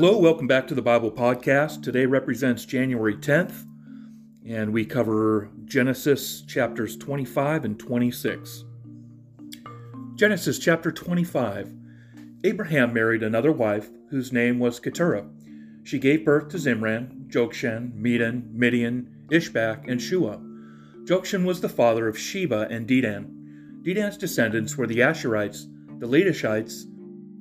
Hello, 0.00 0.16
welcome 0.16 0.46
back 0.46 0.68
to 0.68 0.76
the 0.76 0.80
Bible 0.80 1.10
Podcast. 1.10 1.82
Today 1.82 2.06
represents 2.06 2.64
January 2.64 3.16
10th, 3.16 3.66
and 4.46 4.72
we 4.72 4.84
cover 4.84 5.50
Genesis 5.64 6.42
chapters 6.42 6.96
25 6.96 7.64
and 7.64 7.76
26. 7.80 8.64
Genesis 10.14 10.60
chapter 10.60 10.92
25 10.92 11.74
Abraham 12.44 12.92
married 12.92 13.24
another 13.24 13.50
wife 13.50 13.90
whose 14.08 14.32
name 14.32 14.60
was 14.60 14.78
Keturah. 14.78 15.26
She 15.82 15.98
gave 15.98 16.24
birth 16.24 16.50
to 16.50 16.58
Zimran, 16.58 17.28
Jokshan, 17.28 17.92
Medan, 17.96 18.52
Midian, 18.52 19.26
Ishbak, 19.32 19.90
and 19.90 20.00
Shua. 20.00 20.38
Jokshan 21.06 21.44
was 21.44 21.60
the 21.60 21.68
father 21.68 22.06
of 22.06 22.16
Sheba 22.16 22.68
and 22.70 22.86
Dedan. 22.86 23.82
Dedan's 23.82 24.16
descendants 24.16 24.76
were 24.76 24.86
the 24.86 25.00
Asshurites, 25.00 25.66
the 25.98 26.06
Letushites, 26.06 26.84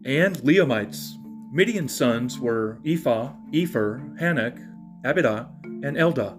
and 0.06 0.38
Leummites. 0.38 1.18
Midian's 1.50 1.96
sons 1.96 2.40
were 2.40 2.78
Ephah, 2.86 3.32
Epher, 3.54 4.20
Hanoch, 4.20 4.60
Abidah, 5.06 5.48
and 5.64 5.96
Eldaah. 5.96 6.38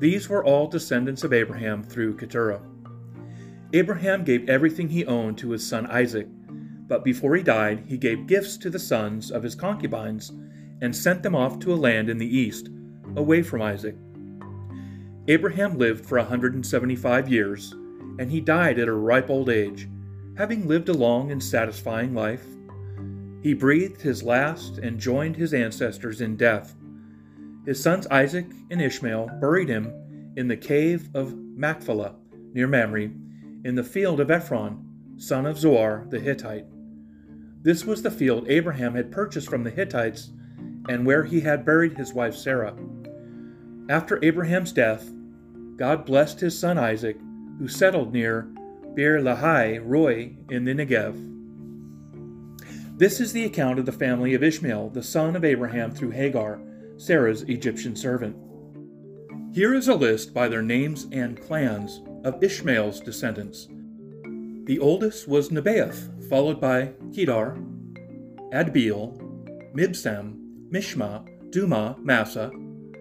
These 0.00 0.28
were 0.28 0.44
all 0.44 0.66
descendants 0.66 1.22
of 1.22 1.32
Abraham 1.32 1.84
through 1.84 2.16
Keturah. 2.16 2.60
Abraham 3.72 4.24
gave 4.24 4.48
everything 4.48 4.88
he 4.88 5.06
owned 5.06 5.38
to 5.38 5.50
his 5.50 5.64
son 5.64 5.86
Isaac, 5.86 6.26
but 6.88 7.04
before 7.04 7.36
he 7.36 7.44
died, 7.44 7.84
he 7.86 7.96
gave 7.96 8.26
gifts 8.26 8.56
to 8.58 8.70
the 8.70 8.78
sons 8.78 9.30
of 9.30 9.44
his 9.44 9.54
concubines 9.54 10.32
and 10.80 10.94
sent 10.94 11.22
them 11.22 11.36
off 11.36 11.60
to 11.60 11.72
a 11.72 11.76
land 11.76 12.10
in 12.10 12.18
the 12.18 12.36
east, 12.38 12.70
away 13.14 13.40
from 13.40 13.62
Isaac. 13.62 13.94
Abraham 15.28 15.78
lived 15.78 16.04
for 16.04 16.18
a 16.18 16.22
175 16.22 17.28
years, 17.28 17.72
and 18.18 18.28
he 18.32 18.40
died 18.40 18.80
at 18.80 18.88
a 18.88 18.92
ripe 18.92 19.30
old 19.30 19.48
age, 19.48 19.88
having 20.36 20.66
lived 20.66 20.88
a 20.88 20.92
long 20.92 21.30
and 21.30 21.40
satisfying 21.40 22.12
life 22.14 22.44
he 23.42 23.54
breathed 23.54 24.00
his 24.00 24.22
last 24.22 24.78
and 24.78 25.00
joined 25.00 25.36
his 25.36 25.52
ancestors 25.52 26.20
in 26.20 26.36
death. 26.36 26.76
His 27.66 27.82
sons 27.82 28.06
Isaac 28.08 28.46
and 28.70 28.80
Ishmael 28.80 29.30
buried 29.40 29.68
him 29.68 29.92
in 30.36 30.48
the 30.48 30.56
cave 30.56 31.08
of 31.14 31.34
Machpelah 31.34 32.14
near 32.54 32.66
Mamre, 32.66 33.10
in 33.64 33.74
the 33.74 33.84
field 33.84 34.20
of 34.20 34.30
Ephron, 34.30 34.84
son 35.16 35.46
of 35.46 35.58
Zohar 35.58 36.06
the 36.08 36.20
Hittite. 36.20 36.66
This 37.62 37.84
was 37.84 38.02
the 38.02 38.10
field 38.10 38.48
Abraham 38.48 38.94
had 38.94 39.12
purchased 39.12 39.48
from 39.48 39.64
the 39.64 39.70
Hittites 39.70 40.30
and 40.88 41.06
where 41.06 41.24
he 41.24 41.40
had 41.40 41.64
buried 41.64 41.96
his 41.96 42.12
wife 42.12 42.34
Sarah. 42.34 42.76
After 43.88 44.18
Abraham's 44.24 44.72
death, 44.72 45.10
God 45.76 46.04
blessed 46.04 46.40
his 46.40 46.58
son 46.58 46.78
Isaac, 46.78 47.16
who 47.58 47.68
settled 47.68 48.12
near 48.12 48.42
Beer 48.94 49.20
Lahai 49.20 49.80
Roi 49.84 50.34
in 50.50 50.64
the 50.64 50.74
Negev. 50.74 51.32
This 52.96 53.20
is 53.20 53.32
the 53.32 53.44
account 53.44 53.78
of 53.78 53.86
the 53.86 53.92
family 53.92 54.34
of 54.34 54.42
Ishmael, 54.42 54.90
the 54.90 55.02
son 55.02 55.34
of 55.34 55.44
Abraham 55.44 55.90
through 55.90 56.10
Hagar, 56.10 56.60
Sarah's 56.98 57.42
Egyptian 57.42 57.96
servant. 57.96 58.36
Here 59.52 59.74
is 59.74 59.88
a 59.88 59.94
list 59.94 60.34
by 60.34 60.46
their 60.48 60.62
names 60.62 61.08
and 61.10 61.40
clans 61.40 62.02
of 62.22 62.42
Ishmael's 62.42 63.00
descendants. 63.00 63.66
The 64.66 64.78
oldest 64.78 65.26
was 65.26 65.48
Nebaioth, 65.48 66.28
followed 66.28 66.60
by 66.60 66.92
Kedar, 67.14 67.56
Adbeel, 68.52 69.18
Mibsam, 69.74 70.38
Mishma, 70.70 71.26
Dumah, 71.50 71.98
Massa, 71.98 72.52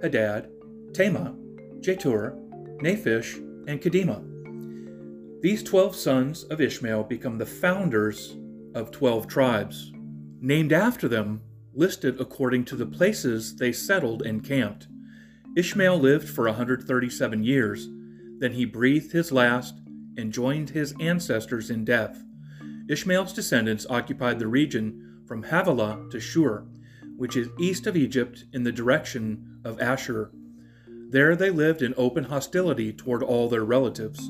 Hadad, 0.02 0.50
Tema, 0.94 1.36
Jetur, 1.82 2.36
Naphish, 2.82 3.38
and 3.68 3.82
Kedemah. 3.82 5.42
These 5.42 5.64
twelve 5.64 5.96
sons 5.96 6.44
of 6.46 6.62
Ishmael 6.62 7.04
become 7.04 7.38
the 7.38 7.46
founders 7.46 8.38
of 8.74 8.92
12 8.92 9.28
tribes, 9.28 9.92
named 10.40 10.74
after 10.74 11.08
them, 11.08 11.42
listed 11.74 12.20
according 12.20 12.66
to 12.66 12.76
the 12.76 12.86
places 12.86 13.56
they 13.56 13.72
settled 13.72 14.22
and 14.22 14.44
camped. 14.44 14.88
Ishmael 15.56 16.00
lived 16.00 16.30
for 16.30 16.46
137 16.46 17.44
years, 17.44 17.88
then 18.40 18.54
he 18.54 18.66
breathed 18.66 19.12
his 19.12 19.32
last 19.32 19.76
and 20.18 20.34
joined 20.34 20.72
his 20.72 20.94
ancestors 21.00 21.70
in 21.70 21.86
death. 21.86 22.24
Ishmael's 22.90 23.34
descendants 23.34 23.86
occupied 23.90 24.40
the 24.40 24.48
region 24.48 25.24
from 25.28 25.44
Havilah 25.44 26.10
to 26.12 26.20
Shur, 26.20 26.66
which 27.16 27.38
is 27.38 27.50
east 27.60 27.88
of 27.88 27.96
Egypt 27.96 28.46
in 28.52 28.64
the 28.64 28.72
direction 28.72 29.60
of 29.64 29.78
Asshur. 29.78 30.32
There 31.10 31.36
they 31.36 31.50
lived 31.50 31.82
in 31.82 31.94
open 31.98 32.26
hostility 32.26 32.92
toward 32.92 33.22
all 33.22 33.48
their 33.48 33.64
relatives. 33.64 34.30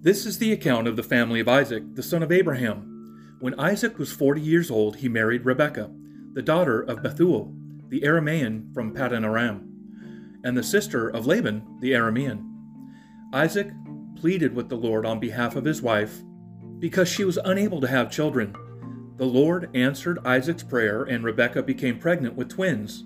This 0.00 0.26
is 0.26 0.38
the 0.38 0.52
account 0.52 0.86
of 0.86 0.96
the 0.96 1.02
family 1.02 1.40
of 1.40 1.48
Isaac, 1.48 1.94
the 1.94 2.02
son 2.02 2.22
of 2.22 2.30
Abraham. 2.30 2.93
When 3.44 3.60
Isaac 3.60 3.98
was 3.98 4.10
40 4.10 4.40
years 4.40 4.70
old, 4.70 4.96
he 4.96 5.08
married 5.10 5.44
Rebekah, 5.44 5.90
the 6.32 6.40
daughter 6.40 6.80
of 6.80 7.02
Bethuel, 7.02 7.52
the 7.90 8.00
Aramean 8.00 8.72
from 8.72 8.94
Paddan 8.94 9.22
Aram, 9.22 10.40
and 10.42 10.56
the 10.56 10.62
sister 10.62 11.10
of 11.10 11.26
Laban, 11.26 11.76
the 11.82 11.92
Aramean. 11.92 12.42
Isaac 13.34 13.70
pleaded 14.16 14.54
with 14.54 14.70
the 14.70 14.78
Lord 14.78 15.04
on 15.04 15.20
behalf 15.20 15.56
of 15.56 15.66
his 15.66 15.82
wife 15.82 16.22
because 16.78 17.06
she 17.06 17.22
was 17.22 17.38
unable 17.44 17.82
to 17.82 17.86
have 17.86 18.10
children. 18.10 18.56
The 19.18 19.26
Lord 19.26 19.68
answered 19.76 20.24
Isaac's 20.24 20.62
prayer, 20.62 21.02
and 21.02 21.22
Rebekah 21.22 21.64
became 21.64 21.98
pregnant 21.98 22.36
with 22.36 22.48
twins. 22.48 23.04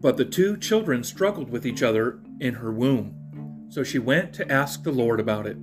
But 0.00 0.16
the 0.16 0.24
two 0.24 0.56
children 0.56 1.04
struggled 1.04 1.48
with 1.48 1.64
each 1.64 1.84
other 1.84 2.18
in 2.40 2.54
her 2.54 2.72
womb. 2.72 3.68
So 3.68 3.84
she 3.84 4.00
went 4.00 4.32
to 4.32 4.50
ask 4.50 4.82
the 4.82 4.90
Lord 4.90 5.20
about 5.20 5.46
it. 5.46 5.58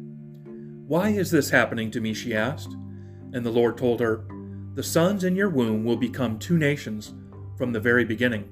Why 0.88 1.10
is 1.10 1.30
this 1.30 1.50
happening 1.50 1.92
to 1.92 2.00
me? 2.00 2.14
she 2.14 2.34
asked. 2.34 2.74
And 3.34 3.46
the 3.46 3.52
Lord 3.52 3.78
told 3.78 4.00
her, 4.00 4.26
The 4.76 4.84
sons 4.84 5.24
in 5.24 5.36
your 5.36 5.50
womb 5.50 5.84
will 5.84 5.98
become 5.98 6.40
two 6.40 6.58
nations 6.58 7.14
from 7.58 7.74
the 7.74 7.80
very 7.80 8.06
beginning. 8.06 8.50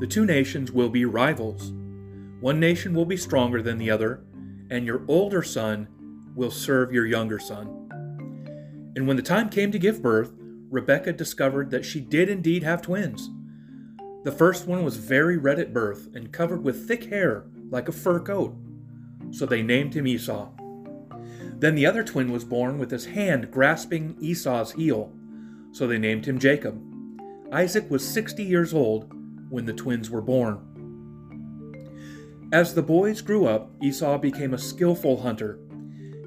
The 0.00 0.06
two 0.06 0.24
nations 0.24 0.72
will 0.72 0.88
be 0.88 1.04
rivals. 1.04 1.72
One 2.40 2.58
nation 2.58 2.94
will 2.94 3.04
be 3.04 3.16
stronger 3.16 3.62
than 3.62 3.78
the 3.78 3.90
other, 3.90 4.24
and 4.70 4.84
your 4.84 5.04
older 5.08 5.42
son 5.42 5.88
will 6.34 6.50
serve 6.50 6.92
your 6.92 7.06
younger 7.06 7.38
son. 7.38 7.84
And 8.96 9.06
when 9.06 9.16
the 9.16 9.22
time 9.22 9.48
came 9.48 9.70
to 9.72 9.78
give 9.78 10.02
birth, 10.02 10.32
Rebekah 10.70 11.12
discovered 11.12 11.70
that 11.70 11.84
she 11.84 12.00
did 12.00 12.28
indeed 12.28 12.62
have 12.62 12.82
twins. 12.82 13.30
The 14.24 14.32
first 14.32 14.66
one 14.66 14.84
was 14.84 14.96
very 14.96 15.36
red 15.36 15.58
at 15.58 15.72
birth 15.72 16.08
and 16.14 16.32
covered 16.32 16.64
with 16.64 16.88
thick 16.88 17.04
hair 17.04 17.44
like 17.70 17.88
a 17.88 17.92
fur 17.92 18.20
coat. 18.20 18.56
So 19.30 19.46
they 19.46 19.62
named 19.62 19.94
him 19.94 20.06
Esau. 20.06 20.50
Then 21.64 21.76
the 21.76 21.86
other 21.86 22.04
twin 22.04 22.30
was 22.30 22.44
born 22.44 22.78
with 22.78 22.90
his 22.90 23.06
hand 23.06 23.50
grasping 23.50 24.18
Esau's 24.20 24.72
heel, 24.72 25.10
so 25.72 25.86
they 25.86 25.96
named 25.96 26.26
him 26.26 26.38
Jacob. 26.38 26.78
Isaac 27.50 27.90
was 27.90 28.06
60 28.06 28.44
years 28.44 28.74
old 28.74 29.10
when 29.48 29.64
the 29.64 29.72
twins 29.72 30.10
were 30.10 30.20
born. 30.20 30.58
As 32.52 32.74
the 32.74 32.82
boys 32.82 33.22
grew 33.22 33.46
up, 33.46 33.70
Esau 33.82 34.18
became 34.18 34.52
a 34.52 34.58
skillful 34.58 35.22
hunter. 35.22 35.58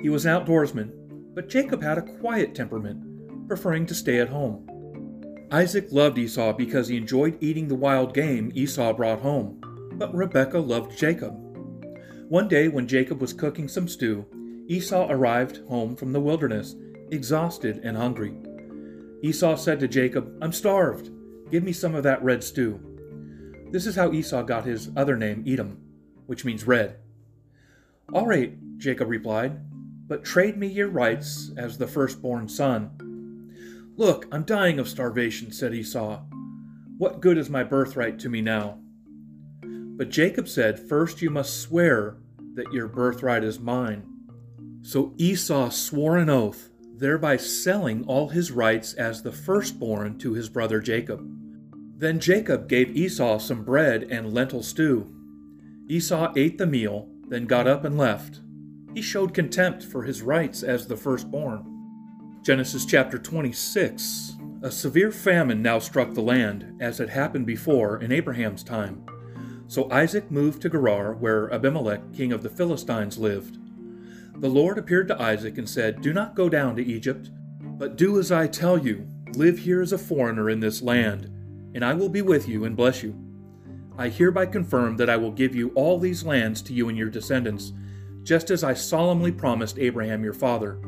He 0.01 0.09
was 0.09 0.25
an 0.25 0.33
outdoorsman, 0.33 0.89
but 1.35 1.49
Jacob 1.49 1.83
had 1.83 1.99
a 1.99 2.17
quiet 2.19 2.55
temperament, 2.55 3.47
preferring 3.47 3.85
to 3.85 3.93
stay 3.93 4.19
at 4.19 4.29
home. 4.29 4.67
Isaac 5.51 5.89
loved 5.91 6.17
Esau 6.17 6.53
because 6.53 6.87
he 6.87 6.97
enjoyed 6.97 7.37
eating 7.41 7.67
the 7.67 7.75
wild 7.75 8.15
game 8.15 8.51
Esau 8.55 8.91
brought 8.91 9.21
home, 9.21 9.61
but 9.99 10.15
Rebekah 10.15 10.57
loved 10.57 10.97
Jacob. 10.97 11.35
One 12.27 12.47
day, 12.47 12.69
when 12.69 12.87
Jacob 12.87 13.21
was 13.21 13.33
cooking 13.33 13.67
some 13.67 13.87
stew, 13.87 14.25
Esau 14.67 15.07
arrived 15.09 15.65
home 15.67 15.95
from 15.95 16.11
the 16.11 16.19
wilderness, 16.19 16.75
exhausted 17.09 17.79
and 17.83 17.95
hungry. 17.95 18.35
Esau 19.23 19.55
said 19.55 19.79
to 19.79 19.87
Jacob, 19.87 20.37
I'm 20.41 20.51
starved. 20.51 21.09
Give 21.49 21.63
me 21.63 21.71
some 21.71 21.95
of 21.95 22.03
that 22.03 22.21
red 22.21 22.43
stew. 22.43 22.79
This 23.71 23.85
is 23.85 23.95
how 23.95 24.11
Esau 24.11 24.43
got 24.43 24.65
his 24.65 24.91
other 24.95 25.15
name, 25.15 25.43
Edom, 25.47 25.79
which 26.25 26.43
means 26.43 26.67
red. 26.67 26.97
All 28.13 28.27
right, 28.27 28.57
Jacob 28.77 29.09
replied, 29.09 29.59
but 30.07 30.23
trade 30.23 30.57
me 30.57 30.67
your 30.67 30.89
rights 30.89 31.51
as 31.57 31.77
the 31.77 31.87
firstborn 31.87 32.47
son. 32.47 33.53
Look, 33.95 34.25
I'm 34.31 34.43
dying 34.43 34.79
of 34.79 34.87
starvation, 34.87 35.51
said 35.51 35.73
Esau. 35.73 36.21
What 36.97 37.21
good 37.21 37.37
is 37.37 37.49
my 37.49 37.63
birthright 37.63 38.19
to 38.19 38.29
me 38.29 38.41
now? 38.41 38.79
But 39.61 40.09
Jacob 40.09 40.47
said, 40.47 40.79
First 40.79 41.21
you 41.21 41.29
must 41.29 41.61
swear 41.61 42.17
that 42.55 42.71
your 42.71 42.87
birthright 42.87 43.43
is 43.43 43.59
mine. 43.59 44.05
So 44.81 45.13
Esau 45.17 45.69
swore 45.69 46.17
an 46.17 46.29
oath, 46.29 46.69
thereby 46.95 47.37
selling 47.37 48.03
all 48.05 48.29
his 48.29 48.51
rights 48.51 48.93
as 48.93 49.21
the 49.21 49.31
firstborn 49.31 50.17
to 50.19 50.33
his 50.33 50.49
brother 50.49 50.79
Jacob. 50.79 51.27
Then 51.97 52.19
Jacob 52.19 52.69
gave 52.69 52.95
Esau 52.95 53.39
some 53.39 53.63
bread 53.63 54.03
and 54.03 54.33
lentil 54.33 54.63
stew. 54.63 55.11
Esau 55.87 56.31
ate 56.35 56.57
the 56.57 56.67
meal, 56.67 57.09
then 57.27 57.45
got 57.45 57.67
up 57.67 57.83
and 57.83 57.97
left. 57.97 58.41
He 58.93 59.01
showed 59.01 59.33
contempt 59.33 59.83
for 59.83 60.03
his 60.03 60.21
rights 60.21 60.63
as 60.63 60.87
the 60.87 60.97
firstborn. 60.97 61.65
Genesis 62.43 62.85
chapter 62.85 63.17
26. 63.17 64.33
A 64.63 64.71
severe 64.71 65.11
famine 65.11 65.61
now 65.61 65.79
struck 65.79 66.13
the 66.13 66.21
land, 66.21 66.77
as 66.79 66.97
had 66.97 67.09
happened 67.09 67.45
before 67.45 68.01
in 68.01 68.11
Abraham's 68.11 68.63
time. 68.63 69.05
So 69.67 69.91
Isaac 69.91 70.31
moved 70.31 70.61
to 70.61 70.69
Gerar, 70.69 71.13
where 71.13 71.53
Abimelech, 71.53 72.13
king 72.13 72.31
of 72.31 72.41
the 72.41 72.49
Philistines, 72.49 73.17
lived. 73.17 73.57
The 74.39 74.49
Lord 74.49 74.77
appeared 74.77 75.07
to 75.07 75.19
Isaac 75.19 75.57
and 75.57 75.67
said, 75.67 76.01
Do 76.01 76.13
not 76.13 76.35
go 76.35 76.47
down 76.47 76.75
to 76.75 76.85
Egypt, 76.85 77.31
but 77.59 77.95
do 77.95 78.19
as 78.19 78.31
I 78.31 78.47
tell 78.47 78.77
you. 78.77 79.07
Live 79.33 79.57
here 79.57 79.81
as 79.81 79.93
a 79.93 79.97
foreigner 79.97 80.49
in 80.49 80.59
this 80.59 80.81
land, 80.81 81.25
and 81.73 81.83
I 81.83 81.93
will 81.93 82.09
be 82.09 82.21
with 82.21 82.47
you 82.47 82.63
and 82.63 82.77
bless 82.77 83.01
you. 83.01 83.15
I 83.97 84.09
hereby 84.09 84.45
confirm 84.45 84.97
that 84.97 85.09
I 85.09 85.17
will 85.17 85.31
give 85.31 85.55
you 85.55 85.69
all 85.69 85.97
these 85.97 86.23
lands 86.23 86.61
to 86.63 86.73
you 86.73 86.87
and 86.87 86.97
your 86.97 87.09
descendants, 87.09 87.73
just 88.21 88.51
as 88.51 88.63
I 88.63 88.75
solemnly 88.75 89.31
promised 89.31 89.79
Abraham 89.79 90.23
your 90.23 90.33
father. 90.33 90.79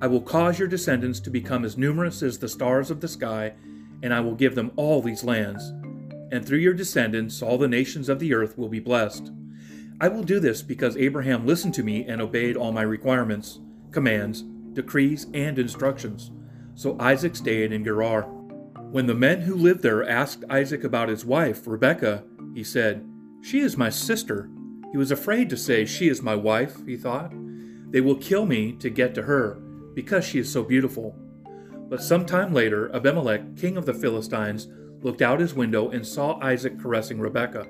I 0.00 0.06
will 0.06 0.20
cause 0.20 0.58
your 0.58 0.68
descendants 0.68 1.18
to 1.20 1.30
become 1.30 1.64
as 1.64 1.76
numerous 1.76 2.22
as 2.22 2.38
the 2.38 2.48
stars 2.48 2.92
of 2.92 3.00
the 3.00 3.08
sky, 3.08 3.54
and 4.04 4.14
I 4.14 4.20
will 4.20 4.36
give 4.36 4.54
them 4.54 4.70
all 4.76 5.02
these 5.02 5.24
lands. 5.24 5.68
And 6.30 6.46
through 6.46 6.58
your 6.58 6.74
descendants, 6.74 7.42
all 7.42 7.58
the 7.58 7.66
nations 7.66 8.08
of 8.08 8.20
the 8.20 8.34
earth 8.34 8.56
will 8.56 8.68
be 8.68 8.78
blessed. 8.78 9.32
I 10.00 10.08
will 10.08 10.22
do 10.22 10.38
this 10.38 10.62
because 10.62 10.96
Abraham 10.96 11.44
listened 11.44 11.74
to 11.74 11.82
me 11.82 12.04
and 12.06 12.22
obeyed 12.22 12.56
all 12.56 12.70
my 12.70 12.82
requirements, 12.82 13.58
commands, 13.90 14.44
decrees, 14.72 15.26
and 15.34 15.58
instructions. 15.58 16.30
So 16.74 16.96
Isaac 17.00 17.34
stayed 17.34 17.72
in 17.72 17.82
Gerar. 17.82 18.22
When 18.92 19.06
the 19.06 19.14
men 19.14 19.40
who 19.40 19.56
lived 19.56 19.82
there 19.82 20.08
asked 20.08 20.44
Isaac 20.48 20.84
about 20.84 21.08
his 21.08 21.24
wife, 21.24 21.66
Rebekah, 21.66 22.22
he 22.54 22.62
said, 22.62 23.04
She 23.42 23.58
is 23.58 23.76
my 23.76 23.90
sister. 23.90 24.48
He 24.92 24.96
was 24.96 25.10
afraid 25.10 25.50
to 25.50 25.56
say, 25.56 25.84
She 25.84 26.08
is 26.08 26.22
my 26.22 26.36
wife, 26.36 26.76
he 26.86 26.96
thought. 26.96 27.32
They 27.90 28.00
will 28.00 28.16
kill 28.16 28.46
me 28.46 28.72
to 28.74 28.90
get 28.90 29.16
to 29.16 29.22
her, 29.22 29.54
because 29.94 30.24
she 30.24 30.38
is 30.38 30.50
so 30.50 30.62
beautiful. 30.62 31.16
But 31.88 32.02
some 32.02 32.24
time 32.24 32.54
later, 32.54 32.94
Abimelech, 32.94 33.56
king 33.56 33.76
of 33.76 33.84
the 33.84 33.94
Philistines, 33.94 34.68
looked 35.02 35.22
out 35.22 35.40
his 35.40 35.54
window 35.54 35.90
and 35.90 36.06
saw 36.06 36.38
Isaac 36.40 36.78
caressing 36.78 37.18
Rebekah. 37.18 37.66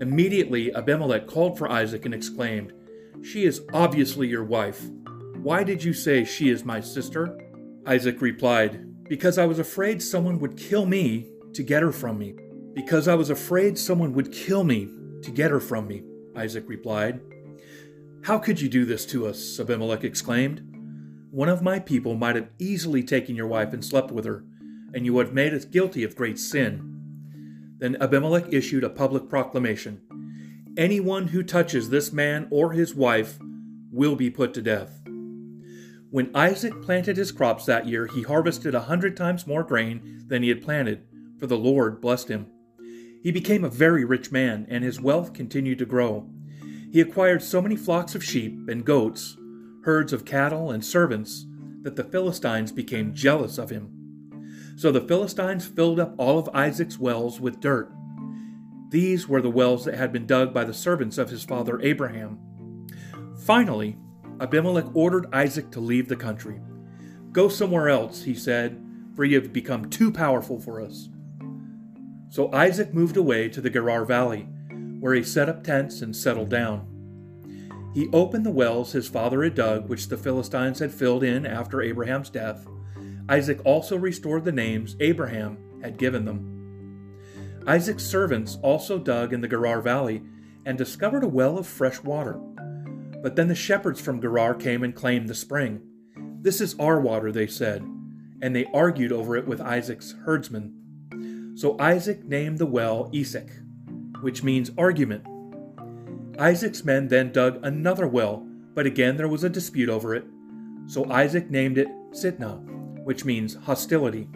Immediately, 0.00 0.74
Abimelech 0.74 1.26
called 1.26 1.58
for 1.58 1.70
Isaac 1.70 2.06
and 2.06 2.14
exclaimed, 2.14 2.72
She 3.22 3.44
is 3.44 3.62
obviously 3.74 4.28
your 4.28 4.44
wife. 4.44 4.82
Why 5.42 5.62
did 5.62 5.84
you 5.84 5.92
say 5.92 6.24
she 6.24 6.48
is 6.48 6.64
my 6.64 6.80
sister? 6.80 7.38
Isaac 7.86 8.22
replied, 8.22 9.04
Because 9.08 9.36
I 9.36 9.44
was 9.44 9.58
afraid 9.58 10.02
someone 10.02 10.38
would 10.38 10.56
kill 10.56 10.86
me 10.86 11.28
to 11.52 11.62
get 11.62 11.82
her 11.82 11.92
from 11.92 12.18
me. 12.18 12.34
Because 12.74 13.08
I 13.08 13.14
was 13.14 13.28
afraid 13.28 13.78
someone 13.78 14.14
would 14.14 14.32
kill 14.32 14.64
me 14.64 14.88
to 15.22 15.30
get 15.30 15.50
her 15.50 15.60
from 15.60 15.86
me, 15.86 16.02
Isaac 16.34 16.64
replied. 16.66 17.20
How 18.22 18.38
could 18.38 18.60
you 18.60 18.68
do 18.68 18.86
this 18.86 19.04
to 19.06 19.26
us? 19.26 19.60
Abimelech 19.60 20.04
exclaimed. 20.04 20.66
One 21.30 21.48
of 21.48 21.62
my 21.62 21.78
people 21.78 22.14
might 22.14 22.36
have 22.36 22.48
easily 22.58 23.02
taken 23.02 23.36
your 23.36 23.46
wife 23.46 23.72
and 23.72 23.84
slept 23.84 24.10
with 24.10 24.24
her, 24.24 24.44
and 24.94 25.04
you 25.04 25.12
would 25.14 25.26
have 25.26 25.34
made 25.34 25.52
us 25.52 25.64
guilty 25.64 26.04
of 26.04 26.16
great 26.16 26.38
sin. 26.38 26.89
Then 27.80 27.96
Abimelech 28.00 28.52
issued 28.52 28.84
a 28.84 28.90
public 28.90 29.28
proclamation 29.28 30.02
Anyone 30.76 31.28
who 31.28 31.42
touches 31.42 31.90
this 31.90 32.12
man 32.12 32.46
or 32.50 32.72
his 32.72 32.94
wife 32.94 33.38
will 33.90 34.14
be 34.14 34.30
put 34.30 34.54
to 34.54 34.62
death. 34.62 35.00
When 36.10 36.30
Isaac 36.34 36.80
planted 36.82 37.16
his 37.16 37.32
crops 37.32 37.66
that 37.66 37.86
year, 37.86 38.06
he 38.06 38.22
harvested 38.22 38.74
a 38.74 38.82
hundred 38.82 39.16
times 39.16 39.46
more 39.46 39.64
grain 39.64 40.24
than 40.28 40.42
he 40.42 40.48
had 40.48 40.62
planted, 40.62 41.02
for 41.38 41.46
the 41.46 41.58
Lord 41.58 42.00
blessed 42.00 42.28
him. 42.28 42.46
He 43.22 43.32
became 43.32 43.64
a 43.64 43.70
very 43.70 44.04
rich 44.04 44.30
man, 44.30 44.66
and 44.68 44.84
his 44.84 45.00
wealth 45.00 45.32
continued 45.32 45.78
to 45.78 45.86
grow. 45.86 46.28
He 46.92 47.00
acquired 47.00 47.42
so 47.42 47.60
many 47.60 47.76
flocks 47.76 48.14
of 48.14 48.24
sheep 48.24 48.68
and 48.68 48.84
goats, 48.84 49.36
herds 49.82 50.12
of 50.12 50.24
cattle, 50.24 50.70
and 50.70 50.84
servants 50.84 51.46
that 51.82 51.96
the 51.96 52.04
Philistines 52.04 52.72
became 52.72 53.14
jealous 53.14 53.58
of 53.58 53.70
him. 53.70 53.99
So 54.76 54.90
the 54.90 55.00
Philistines 55.00 55.66
filled 55.66 56.00
up 56.00 56.14
all 56.18 56.38
of 56.38 56.48
Isaac's 56.54 56.98
wells 56.98 57.40
with 57.40 57.60
dirt. 57.60 57.92
These 58.88 59.28
were 59.28 59.42
the 59.42 59.50
wells 59.50 59.84
that 59.84 59.94
had 59.94 60.12
been 60.12 60.26
dug 60.26 60.52
by 60.52 60.64
the 60.64 60.74
servants 60.74 61.18
of 61.18 61.30
his 61.30 61.44
father 61.44 61.80
Abraham. 61.80 62.38
Finally, 63.44 63.96
Abimelech 64.40 64.94
ordered 64.94 65.32
Isaac 65.32 65.70
to 65.72 65.80
leave 65.80 66.08
the 66.08 66.16
country. 66.16 66.60
Go 67.32 67.48
somewhere 67.48 67.88
else, 67.88 68.22
he 68.24 68.34
said, 68.34 68.82
for 69.14 69.24
you 69.24 69.40
have 69.40 69.52
become 69.52 69.90
too 69.90 70.10
powerful 70.10 70.58
for 70.58 70.80
us. 70.80 71.08
So 72.30 72.52
Isaac 72.52 72.94
moved 72.94 73.16
away 73.16 73.48
to 73.48 73.60
the 73.60 73.70
Gerar 73.70 74.04
Valley, 74.04 74.48
where 75.00 75.14
he 75.14 75.22
set 75.22 75.48
up 75.48 75.62
tents 75.62 76.00
and 76.00 76.14
settled 76.14 76.48
down. 76.48 76.86
He 77.94 78.08
opened 78.12 78.46
the 78.46 78.50
wells 78.50 78.92
his 78.92 79.08
father 79.08 79.42
had 79.42 79.54
dug, 79.54 79.88
which 79.88 80.08
the 80.08 80.16
Philistines 80.16 80.78
had 80.78 80.92
filled 80.92 81.24
in 81.24 81.44
after 81.44 81.82
Abraham's 81.82 82.30
death, 82.30 82.66
Isaac 83.30 83.60
also 83.64 83.96
restored 83.96 84.44
the 84.44 84.50
names 84.50 84.96
Abraham 84.98 85.56
had 85.82 85.98
given 85.98 86.24
them. 86.24 87.14
Isaac's 87.64 88.04
servants 88.04 88.58
also 88.60 88.98
dug 88.98 89.32
in 89.32 89.40
the 89.40 89.46
Gerar 89.46 89.80
valley 89.80 90.22
and 90.66 90.76
discovered 90.76 91.22
a 91.22 91.28
well 91.28 91.56
of 91.56 91.66
fresh 91.66 92.02
water. 92.02 92.40
But 93.22 93.36
then 93.36 93.46
the 93.46 93.54
shepherds 93.54 94.00
from 94.00 94.20
Gerar 94.20 94.54
came 94.54 94.82
and 94.82 94.94
claimed 94.94 95.28
the 95.28 95.34
spring. 95.36 95.80
This 96.42 96.60
is 96.60 96.74
our 96.80 97.00
water, 97.00 97.30
they 97.30 97.46
said, 97.46 97.82
and 98.42 98.56
they 98.56 98.66
argued 98.74 99.12
over 99.12 99.36
it 99.36 99.46
with 99.46 99.60
Isaac's 99.60 100.16
herdsmen. 100.24 101.54
So 101.54 101.76
Isaac 101.78 102.24
named 102.24 102.58
the 102.58 102.66
well 102.66 103.10
Esek, 103.14 103.50
which 104.22 104.42
means 104.42 104.72
argument. 104.76 105.24
Isaac's 106.36 106.84
men 106.84 107.06
then 107.06 107.30
dug 107.30 107.60
another 107.62 108.08
well, 108.08 108.44
but 108.74 108.86
again 108.86 109.16
there 109.16 109.28
was 109.28 109.44
a 109.44 109.48
dispute 109.48 109.88
over 109.88 110.16
it. 110.16 110.24
So 110.88 111.08
Isaac 111.08 111.48
named 111.48 111.78
it 111.78 111.88
Sitnah, 112.12 112.79
which 113.10 113.24
means 113.24 113.56
hostility. 113.56 114.28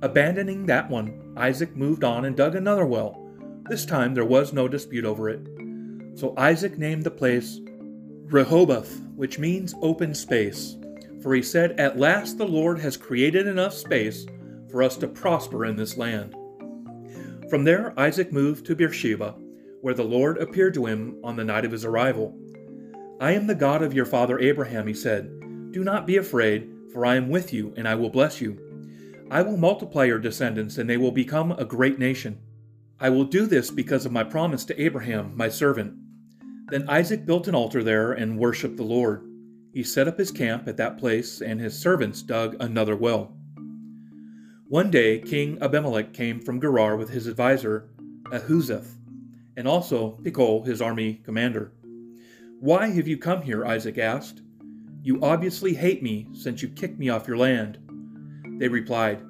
Abandoning 0.00 0.64
that 0.64 0.88
one, 0.88 1.34
Isaac 1.36 1.76
moved 1.76 2.04
on 2.04 2.24
and 2.24 2.34
dug 2.34 2.54
another 2.54 2.86
well. 2.86 3.22
This 3.68 3.84
time 3.84 4.14
there 4.14 4.24
was 4.24 4.54
no 4.54 4.66
dispute 4.66 5.04
over 5.04 5.28
it. 5.28 5.46
So 6.14 6.32
Isaac 6.38 6.78
named 6.78 7.04
the 7.04 7.10
place 7.10 7.60
Rehoboth, 8.30 8.98
which 9.14 9.38
means 9.38 9.74
open 9.82 10.14
space. 10.14 10.78
For 11.22 11.34
he 11.34 11.42
said, 11.42 11.78
At 11.78 11.98
last 11.98 12.38
the 12.38 12.48
Lord 12.48 12.78
has 12.78 12.96
created 12.96 13.46
enough 13.46 13.74
space 13.74 14.24
for 14.70 14.82
us 14.82 14.96
to 14.96 15.06
prosper 15.06 15.66
in 15.66 15.76
this 15.76 15.98
land. 15.98 16.34
From 17.50 17.64
there, 17.64 17.92
Isaac 18.00 18.32
moved 18.32 18.64
to 18.64 18.74
Beersheba, 18.74 19.34
where 19.82 19.92
the 19.92 20.02
Lord 20.02 20.38
appeared 20.38 20.72
to 20.72 20.86
him 20.86 21.20
on 21.22 21.36
the 21.36 21.44
night 21.44 21.66
of 21.66 21.72
his 21.72 21.84
arrival. 21.84 22.34
I 23.20 23.32
am 23.32 23.46
the 23.46 23.54
God 23.54 23.82
of 23.82 23.92
your 23.92 24.06
father 24.06 24.38
Abraham, 24.38 24.86
he 24.86 24.94
said. 24.94 25.72
Do 25.72 25.84
not 25.84 26.06
be 26.06 26.16
afraid 26.16 26.72
for 26.92 27.06
I 27.06 27.16
am 27.16 27.28
with 27.28 27.52
you, 27.52 27.74
and 27.76 27.86
I 27.86 27.94
will 27.94 28.10
bless 28.10 28.40
you. 28.40 28.58
I 29.30 29.42
will 29.42 29.56
multiply 29.56 30.04
your 30.04 30.18
descendants, 30.18 30.78
and 30.78 30.88
they 30.88 30.96
will 30.96 31.10
become 31.10 31.52
a 31.52 31.64
great 31.64 31.98
nation. 31.98 32.38
I 32.98 33.10
will 33.10 33.24
do 33.24 33.46
this 33.46 33.70
because 33.70 34.06
of 34.06 34.12
my 34.12 34.24
promise 34.24 34.64
to 34.66 34.80
Abraham, 34.80 35.36
my 35.36 35.48
servant. 35.48 35.94
Then 36.68 36.88
Isaac 36.88 37.26
built 37.26 37.48
an 37.48 37.54
altar 37.54 37.82
there 37.82 38.12
and 38.12 38.38
worshipped 38.38 38.76
the 38.76 38.82
Lord. 38.82 39.22
He 39.72 39.82
set 39.82 40.08
up 40.08 40.18
his 40.18 40.30
camp 40.30 40.66
at 40.66 40.78
that 40.78 40.96
place, 40.96 41.40
and 41.40 41.60
his 41.60 41.78
servants 41.78 42.22
dug 42.22 42.56
another 42.60 42.96
well. 42.96 43.36
One 44.68 44.90
day, 44.90 45.20
King 45.20 45.58
Abimelech 45.60 46.12
came 46.12 46.40
from 46.40 46.60
Gerar 46.60 46.96
with 46.96 47.10
his 47.10 47.28
adviser, 47.28 47.88
Ahuzzath, 48.24 48.94
and 49.56 49.68
also 49.68 50.18
Phicol, 50.22 50.66
his 50.66 50.80
army 50.80 51.20
commander. 51.24 51.72
Why 52.58 52.88
have 52.88 53.06
you 53.06 53.18
come 53.18 53.42
here? 53.42 53.64
Isaac 53.64 53.98
asked. 53.98 54.40
You 55.06 55.20
obviously 55.22 55.72
hate 55.72 56.02
me 56.02 56.26
since 56.32 56.62
you 56.62 56.68
kicked 56.68 56.98
me 56.98 57.10
off 57.10 57.28
your 57.28 57.36
land. 57.36 57.78
They 58.58 58.66
replied, 58.66 59.22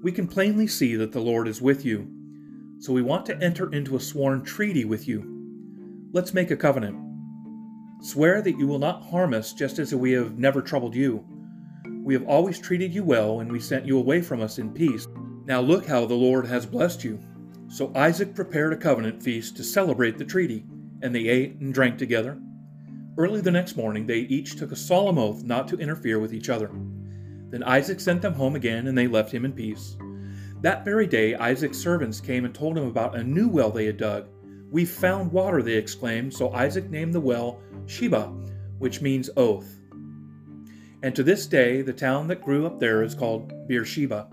We 0.00 0.12
can 0.12 0.28
plainly 0.28 0.68
see 0.68 0.94
that 0.94 1.10
the 1.10 1.18
Lord 1.18 1.48
is 1.48 1.60
with 1.60 1.84
you, 1.84 2.08
so 2.78 2.92
we 2.92 3.02
want 3.02 3.26
to 3.26 3.42
enter 3.42 3.72
into 3.72 3.96
a 3.96 4.00
sworn 4.00 4.44
treaty 4.44 4.84
with 4.84 5.08
you. 5.08 6.08
Let's 6.12 6.32
make 6.32 6.52
a 6.52 6.56
covenant. 6.56 6.96
Swear 8.02 8.40
that 8.40 8.56
you 8.56 8.68
will 8.68 8.78
not 8.78 9.02
harm 9.02 9.34
us 9.34 9.52
just 9.52 9.80
as 9.80 9.92
we 9.92 10.12
have 10.12 10.38
never 10.38 10.62
troubled 10.62 10.94
you. 10.94 11.26
We 12.04 12.14
have 12.14 12.28
always 12.28 12.60
treated 12.60 12.94
you 12.94 13.02
well, 13.02 13.40
and 13.40 13.50
we 13.50 13.58
sent 13.58 13.84
you 13.84 13.98
away 13.98 14.22
from 14.22 14.40
us 14.40 14.60
in 14.60 14.72
peace. 14.72 15.08
Now 15.44 15.60
look 15.60 15.86
how 15.86 16.06
the 16.06 16.14
Lord 16.14 16.46
has 16.46 16.66
blessed 16.66 17.02
you. 17.02 17.18
So 17.66 17.90
Isaac 17.96 18.32
prepared 18.32 18.74
a 18.74 18.76
covenant 18.76 19.20
feast 19.24 19.56
to 19.56 19.64
celebrate 19.64 20.18
the 20.18 20.24
treaty, 20.24 20.64
and 21.02 21.12
they 21.12 21.26
ate 21.26 21.56
and 21.56 21.74
drank 21.74 21.98
together. 21.98 22.38
Early 23.18 23.40
the 23.40 23.50
next 23.50 23.76
morning, 23.76 24.06
they 24.06 24.18
each 24.18 24.56
took 24.56 24.72
a 24.72 24.76
solemn 24.76 25.16
oath 25.16 25.42
not 25.42 25.66
to 25.68 25.78
interfere 25.78 26.18
with 26.18 26.34
each 26.34 26.50
other. 26.50 26.70
Then 27.48 27.62
Isaac 27.62 27.98
sent 27.98 28.20
them 28.20 28.34
home 28.34 28.56
again, 28.56 28.88
and 28.88 28.98
they 28.98 29.08
left 29.08 29.32
him 29.32 29.44
in 29.46 29.52
peace. 29.52 29.96
That 30.60 30.84
very 30.84 31.06
day, 31.06 31.34
Isaac's 31.34 31.78
servants 31.78 32.20
came 32.20 32.44
and 32.44 32.54
told 32.54 32.76
him 32.76 32.86
about 32.86 33.16
a 33.16 33.24
new 33.24 33.48
well 33.48 33.70
they 33.70 33.86
had 33.86 33.96
dug. 33.96 34.28
We've 34.70 34.90
found 34.90 35.32
water, 35.32 35.62
they 35.62 35.74
exclaimed, 35.74 36.34
so 36.34 36.52
Isaac 36.52 36.90
named 36.90 37.14
the 37.14 37.20
well 37.20 37.60
Sheba, 37.86 38.26
which 38.78 39.00
means 39.00 39.30
oath. 39.36 39.78
And 41.02 41.14
to 41.14 41.22
this 41.22 41.46
day, 41.46 41.82
the 41.82 41.92
town 41.92 42.26
that 42.28 42.42
grew 42.42 42.66
up 42.66 42.80
there 42.80 43.02
is 43.02 43.14
called 43.14 43.52
Beersheba, 43.66 44.28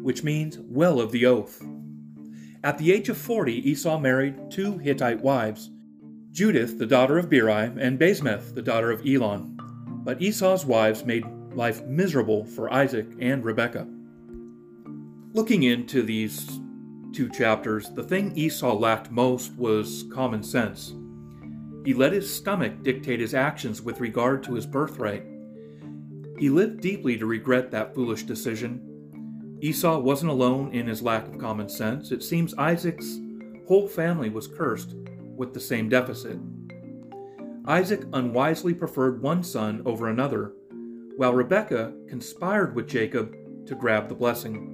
which 0.00 0.22
means 0.22 0.58
well 0.58 1.00
of 1.00 1.12
the 1.12 1.26
oath. 1.26 1.62
At 2.62 2.78
the 2.78 2.92
age 2.92 3.10
of 3.10 3.18
forty, 3.18 3.68
Esau 3.68 3.98
married 3.98 4.50
two 4.50 4.78
Hittite 4.78 5.20
wives. 5.20 5.70
Judith, 6.34 6.80
the 6.80 6.86
daughter 6.86 7.16
of 7.16 7.30
Beeri, 7.30 7.70
and 7.78 7.96
Basemath, 7.96 8.56
the 8.56 8.60
daughter 8.60 8.90
of 8.90 9.06
Elon. 9.06 9.56
But 10.04 10.20
Esau's 10.20 10.66
wives 10.66 11.04
made 11.04 11.24
life 11.52 11.84
miserable 11.84 12.44
for 12.44 12.72
Isaac 12.72 13.06
and 13.20 13.44
Rebekah. 13.44 13.86
Looking 15.32 15.62
into 15.62 16.02
these 16.02 16.58
two 17.12 17.30
chapters, 17.30 17.88
the 17.90 18.02
thing 18.02 18.36
Esau 18.36 18.74
lacked 18.74 19.12
most 19.12 19.54
was 19.54 20.06
common 20.12 20.42
sense. 20.42 20.96
He 21.84 21.94
let 21.94 22.12
his 22.12 22.34
stomach 22.34 22.82
dictate 22.82 23.20
his 23.20 23.34
actions 23.34 23.80
with 23.80 24.00
regard 24.00 24.42
to 24.42 24.54
his 24.54 24.66
birthright. 24.66 25.22
He 26.40 26.50
lived 26.50 26.80
deeply 26.80 27.16
to 27.16 27.26
regret 27.26 27.70
that 27.70 27.94
foolish 27.94 28.24
decision. 28.24 29.58
Esau 29.60 30.00
wasn't 30.00 30.32
alone 30.32 30.74
in 30.74 30.88
his 30.88 31.00
lack 31.00 31.28
of 31.28 31.38
common 31.38 31.68
sense. 31.68 32.10
It 32.10 32.24
seems 32.24 32.54
Isaac's 32.54 33.20
whole 33.68 33.86
family 33.86 34.30
was 34.30 34.48
cursed 34.48 34.96
with 35.36 35.54
the 35.54 35.60
same 35.60 35.88
deficit. 35.88 36.38
Isaac 37.66 38.04
unwisely 38.12 38.74
preferred 38.74 39.22
one 39.22 39.42
son 39.42 39.82
over 39.86 40.08
another, 40.08 40.52
while 41.16 41.32
Rebekah 41.32 41.94
conspired 42.08 42.74
with 42.74 42.88
Jacob 42.88 43.34
to 43.66 43.74
grab 43.74 44.08
the 44.08 44.14
blessing. 44.14 44.70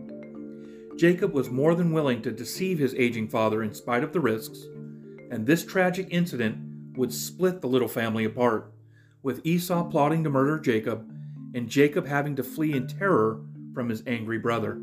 Jacob 0.97 1.33
was 1.33 1.51
more 1.51 1.75
than 1.75 1.93
willing 1.93 2.21
to 2.23 2.33
deceive 2.33 2.79
his 2.79 2.95
aging 2.95 3.29
father 3.29 3.63
in 3.63 3.73
spite 3.73 4.03
of 4.03 4.13
the 4.13 4.21
risks, 4.21 4.67
and 5.31 5.47
this 5.47 5.65
tragic 5.65 6.09
incident 6.11 6.57
would 6.97 7.13
split 7.13 7.61
the 7.61 7.69
little 7.69 7.89
family 7.89 8.25
apart, 8.25 8.73
with 9.23 9.45
Esau 9.45 9.85
plotting 9.85 10.25
to 10.25 10.31
murder 10.31 10.59
Jacob 10.59 11.09
and 11.55 11.69
Jacob 11.69 12.07
having 12.07 12.37
to 12.37 12.43
flee 12.43 12.75
in 12.75 12.87
terror 12.87 13.41
from 13.75 13.89
his 13.89 14.03
angry 14.07 14.39
brother. 14.39 14.81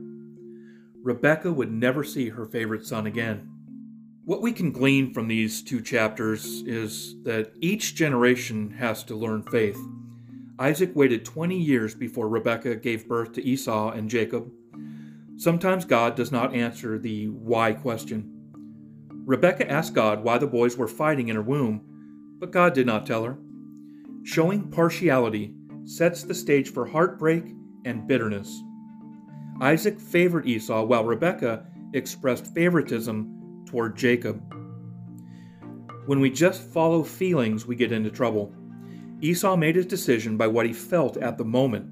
Rebekah 1.04 1.54
would 1.54 1.72
never 1.72 2.04
see 2.04 2.30
her 2.30 2.46
favorite 2.46 2.86
son 2.86 3.06
again. 3.08 3.50
What 4.28 4.42
we 4.42 4.52
can 4.52 4.74
glean 4.74 5.14
from 5.14 5.30
these 5.30 5.62
two 5.62 5.80
chapters 5.82 6.62
is 6.64 7.16
that 7.24 7.54
each 7.62 7.96
generation 7.96 8.72
has 8.72 9.06
to 9.06 9.16
learn 9.16 9.42
faith. 9.44 9.80
Isaac 10.60 10.92
waited 10.94 11.24
20 11.24 11.58
years 11.58 11.96
before 11.96 12.28
Rebekah 12.28 12.76
gave 12.76 13.08
birth 13.08 13.32
to 13.34 13.42
Esau 13.42 13.92
and 13.92 14.10
Jacob. 14.10 14.52
Sometimes 15.38 15.86
God 15.86 16.16
does 16.16 16.30
not 16.30 16.54
answer 16.54 17.00
the 17.00 17.30
why 17.30 17.72
question. 17.72 18.30
Rebekah 19.26 19.72
asked 19.72 19.94
God 19.94 20.26
why 20.26 20.38
the 20.38 20.46
boys 20.46 20.76
were 20.76 20.90
fighting 20.90 21.30
in 21.30 21.38
her 21.38 21.42
womb, 21.42 22.36
but 22.38 22.52
God 22.52 22.74
did 22.74 22.86
not 22.86 23.06
tell 23.06 23.24
her. 23.24 23.38
Showing 24.24 24.70
partiality 24.70 25.56
sets 25.86 26.24
the 26.24 26.36
stage 26.36 26.74
for 26.74 26.86
heartbreak 26.86 27.46
and 27.86 28.06
bitterness. 28.06 28.62
Isaac 29.62 30.02
favored 30.02 30.46
Esau 30.46 30.84
while 30.84 31.06
Rebekah 31.06 31.66
expressed 31.94 32.54
favoritism 32.54 33.37
toward 33.68 33.96
Jacob. 33.96 34.42
When 36.06 36.20
we 36.20 36.30
just 36.30 36.62
follow 36.62 37.04
feelings, 37.04 37.66
we 37.66 37.76
get 37.76 37.92
into 37.92 38.10
trouble. 38.10 38.54
Esau 39.22 39.56
made 39.56 39.76
his 39.76 39.86
decision 39.86 40.38
by 40.38 40.48
what 40.48 40.66
he 40.66 40.74
felt 40.74 41.18
at 41.18 41.38
the 41.38 41.46
moment, 41.46 41.92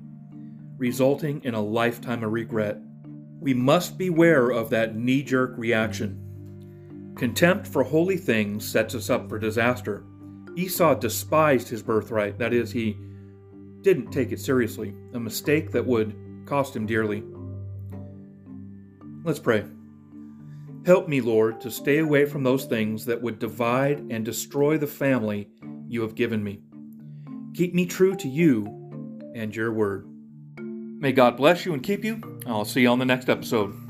resulting 0.78 1.44
in 1.44 1.54
a 1.54 1.62
lifetime 1.62 2.24
of 2.24 2.32
regret. 2.32 2.78
We 3.40 3.54
must 3.54 3.98
beware 3.98 4.52
of 4.52 4.70
that 4.70 4.96
knee 4.96 5.22
jerk 5.22 5.54
reaction. 5.58 7.14
Contempt 7.18 7.68
for 7.68 7.84
holy 7.84 8.18
things 8.18 8.68
sets 8.68 8.96
us 8.96 9.10
up 9.10 9.28
for 9.30 9.38
disaster. 9.38 10.06
Esau 10.56 10.96
despised 10.96 11.68
his 11.68 11.84
birthright, 11.84 12.38
that 12.40 12.54
is, 12.54 12.72
he 12.72 12.98
didn't 13.82 14.12
take 14.12 14.32
it 14.32 14.40
seriously, 14.40 14.94
a 15.14 15.20
mistake 15.20 15.72
that 15.72 15.86
would 15.86 16.16
cost 16.46 16.76
him 16.76 16.86
dearly. 16.86 17.24
Let's 19.24 19.40
pray. 19.40 19.66
Help 20.86 21.08
me, 21.08 21.20
Lord, 21.20 21.60
to 21.62 21.72
stay 21.72 21.98
away 21.98 22.26
from 22.26 22.44
those 22.44 22.66
things 22.66 23.06
that 23.06 23.22
would 23.22 23.40
divide 23.40 24.06
and 24.12 24.24
destroy 24.24 24.78
the 24.78 24.86
family 24.86 25.50
you 25.88 26.02
have 26.02 26.14
given 26.14 26.44
me. 26.44 26.62
Keep 27.56 27.74
me 27.74 27.88
true 27.88 28.16
to 28.16 28.28
you 28.28 28.66
and 29.34 29.56
your 29.56 29.72
word. 29.72 30.08
May 30.60 31.12
God 31.12 31.38
bless 31.38 31.66
you 31.66 31.74
and 31.74 31.82
keep 31.82 32.06
you. 32.06 32.22
I'll 32.46 32.66
see 32.66 32.82
you 32.82 32.90
on 32.90 33.00
the 33.00 33.06
next 33.06 33.30
episode. 33.30 33.85